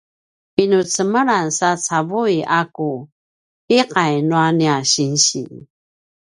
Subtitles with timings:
[0.55, 2.91] pinucemelan sa cavui a ku
[3.67, 5.43] pi’ay nua nia sinsi